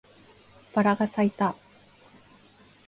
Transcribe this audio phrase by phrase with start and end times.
[0.73, 1.55] バラが咲いた